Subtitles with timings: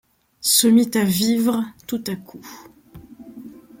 [0.39, 2.41] Se mit à vivre tout à coup.